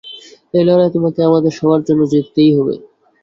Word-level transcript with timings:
এই 0.53 0.63
লড়াইয়ে 0.67 0.93
তোমাকে 0.95 1.19
আমাদের 1.29 1.51
সবার 1.59 1.81
জন্য 1.87 2.01
জিততেই 2.11 2.51
হবে। 2.57 2.75